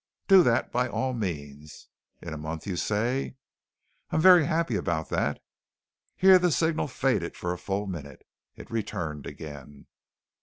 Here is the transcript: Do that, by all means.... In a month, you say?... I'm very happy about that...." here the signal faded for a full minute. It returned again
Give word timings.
Do 0.27 0.41
that, 0.41 0.71
by 0.71 0.87
all 0.87 1.13
means.... 1.13 1.89
In 2.23 2.33
a 2.33 2.37
month, 2.39 2.65
you 2.65 2.75
say?... 2.75 3.35
I'm 4.09 4.19
very 4.19 4.45
happy 4.47 4.75
about 4.75 5.09
that...." 5.09 5.39
here 6.15 6.39
the 6.39 6.51
signal 6.51 6.87
faded 6.87 7.37
for 7.37 7.53
a 7.53 7.57
full 7.59 7.85
minute. 7.85 8.23
It 8.55 8.71
returned 8.71 9.27
again 9.27 9.85